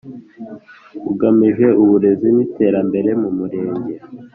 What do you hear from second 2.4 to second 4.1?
iterambere mu murenge